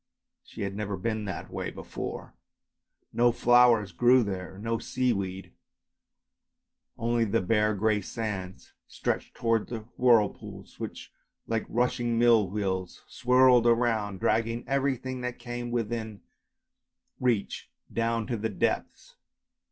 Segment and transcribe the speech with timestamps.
[0.41, 2.33] She had never been that way before;
[3.13, 5.53] no flowers grew there, no seaweed,
[6.97, 11.13] only the bare grey sands stretched towards the whirlpools, which
[11.45, 16.21] like rushing mill wheels swirled round, dragging everything that came within
[17.19, 19.17] reach down to the depths.